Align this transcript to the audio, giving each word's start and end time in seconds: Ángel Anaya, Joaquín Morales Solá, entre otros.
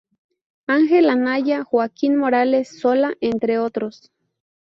Ángel 0.65 1.11
Anaya, 1.11 1.63
Joaquín 1.63 2.15
Morales 2.15 2.79
Solá, 2.79 3.13
entre 3.19 3.59
otros. 3.59 4.11